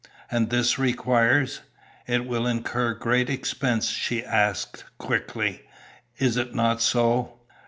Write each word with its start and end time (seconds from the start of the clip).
"And 0.31 0.49
this 0.49 0.79
requires 0.79 1.59
it 2.07 2.25
will 2.25 2.47
incur 2.47 2.95
great 2.95 3.29
expense?" 3.29 3.87
she 3.91 4.25
asked, 4.25 4.83
quickly. 4.97 5.61
"Is 6.17 6.37
it 6.37 6.55
not 6.55 6.81
so?" 6.81 7.37